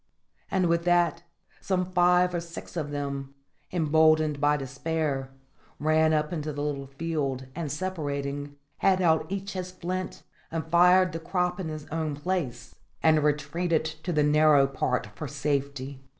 [0.49, 1.21] And with that,
[1.59, 3.35] some fire or six of them,
[3.71, 5.29] emboldened by despair,
[5.77, 11.11] ran up into the little field, and, separating, had out each his flint and fired
[11.11, 15.99] the crop in his own place, and retreated to the narrow part for safety.